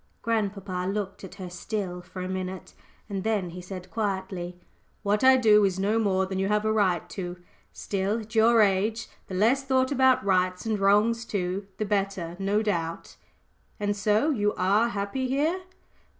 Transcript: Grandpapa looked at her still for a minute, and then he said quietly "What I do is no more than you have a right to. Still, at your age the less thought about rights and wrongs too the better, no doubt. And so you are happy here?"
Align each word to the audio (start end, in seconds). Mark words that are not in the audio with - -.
Grandpapa 0.23 0.89
looked 0.91 1.23
at 1.23 1.35
her 1.35 1.47
still 1.47 2.01
for 2.01 2.23
a 2.23 2.27
minute, 2.27 2.73
and 3.07 3.23
then 3.23 3.51
he 3.51 3.61
said 3.61 3.91
quietly 3.91 4.59
"What 5.03 5.23
I 5.23 5.37
do 5.37 5.63
is 5.63 5.77
no 5.77 5.99
more 5.99 6.25
than 6.25 6.39
you 6.39 6.47
have 6.47 6.65
a 6.65 6.73
right 6.73 7.07
to. 7.11 7.37
Still, 7.71 8.21
at 8.21 8.33
your 8.33 8.63
age 8.63 9.07
the 9.27 9.35
less 9.35 9.63
thought 9.63 9.91
about 9.91 10.25
rights 10.25 10.65
and 10.65 10.79
wrongs 10.79 11.23
too 11.23 11.67
the 11.77 11.85
better, 11.85 12.35
no 12.39 12.63
doubt. 12.63 13.15
And 13.79 13.95
so 13.95 14.31
you 14.31 14.53
are 14.55 14.89
happy 14.89 15.27
here?" 15.27 15.61